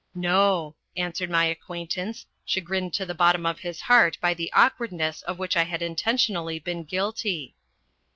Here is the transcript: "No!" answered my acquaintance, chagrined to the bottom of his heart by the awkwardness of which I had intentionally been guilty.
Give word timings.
"No!" 0.15 0.75
answered 1.05 1.29
my 1.29 1.45
acquaintance, 1.45 2.25
chagrined 2.43 2.91
to 2.95 3.05
the 3.05 3.13
bottom 3.13 3.45
of 3.45 3.59
his 3.59 3.81
heart 3.81 4.17
by 4.19 4.33
the 4.33 4.51
awkwardness 4.51 5.21
of 5.21 5.37
which 5.37 5.55
I 5.55 5.65
had 5.65 5.83
intentionally 5.83 6.57
been 6.57 6.85
guilty. 6.85 7.53